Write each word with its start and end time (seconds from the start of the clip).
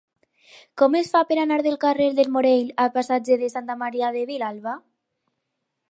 Com 0.81 0.95
es 0.99 1.11
fa 1.15 1.19
per 1.31 1.37
anar 1.41 1.59
del 1.67 1.77
carrer 1.85 2.09
del 2.21 2.33
Morell 2.37 2.73
al 2.85 2.91
passatge 2.97 3.39
de 3.43 3.51
Santa 3.57 3.77
Maria 3.83 4.11
de 4.17 4.29
Vilalba? 4.33 4.79